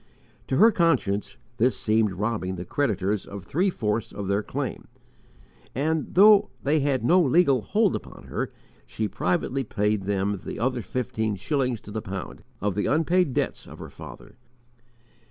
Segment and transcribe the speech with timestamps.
[0.47, 4.87] To her conscience, this seemed robbing the creditors of three fourths of their claim,
[5.75, 8.49] and, though they had no legal hold upon her,
[8.87, 13.67] she privately paid them the other fifteen shillings to the pound, of the unpaid debts
[13.67, 14.37] of her father.